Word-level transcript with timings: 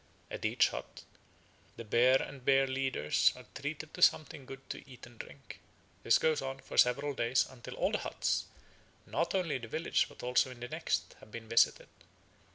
At 0.31 0.45
each 0.45 0.69
hut 0.69 1.03
the 1.75 1.83
bear 1.83 2.19
and 2.19 2.43
bear 2.43 2.65
leaders 2.65 3.31
are 3.35 3.45
treated 3.53 3.93
to 3.93 4.01
something 4.01 4.47
good 4.47 4.67
to 4.71 4.83
eat 4.89 5.05
and 5.05 5.19
drink. 5.19 5.59
This 6.01 6.17
goes 6.17 6.41
on 6.41 6.57
for 6.57 6.75
several 6.75 7.13
days 7.13 7.45
until 7.47 7.75
all 7.75 7.91
the 7.91 7.99
huts, 7.99 8.45
not 9.05 9.35
only 9.35 9.57
in 9.57 9.61
that 9.61 9.67
village 9.67 10.09
but 10.09 10.23
also 10.23 10.49
in 10.49 10.59
the 10.59 10.67
next, 10.69 11.15
have 11.19 11.31
been 11.31 11.47
visited. 11.47 11.89